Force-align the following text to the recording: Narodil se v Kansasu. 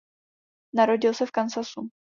Narodil 0.73 1.13
se 1.13 1.25
v 1.25 1.31
Kansasu. 1.31 1.89